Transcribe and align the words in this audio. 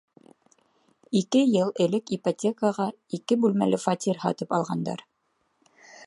Ике 1.19 1.41
йыл 1.49 1.73
элек 1.85 2.13
ипотекаға 2.17 2.87
ике 3.17 3.37
бүлмәле 3.43 3.81
фатир 3.83 4.21
һатып 4.23 4.57
алғандар. 4.61 5.05